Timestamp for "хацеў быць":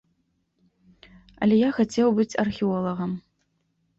1.77-2.39